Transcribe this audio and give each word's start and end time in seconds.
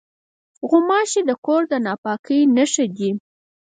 غوماشې 0.69 1.21
د 1.29 1.31
کور 1.45 1.61
د 1.71 1.73
ناپاکۍ 1.85 2.41
نښه 2.55 2.85
دي. 2.97 3.11